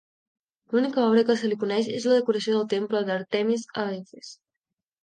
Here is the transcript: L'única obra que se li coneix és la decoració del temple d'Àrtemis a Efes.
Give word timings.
L'única 0.71 1.03
obra 1.09 1.25
que 1.27 1.35
se 1.41 1.51
li 1.51 1.59
coneix 1.65 1.91
és 1.99 2.09
la 2.09 2.17
decoració 2.17 2.57
del 2.57 2.67
temple 2.75 3.07
d'Àrtemis 3.13 3.71
a 3.85 3.89
Efes. 4.01 4.35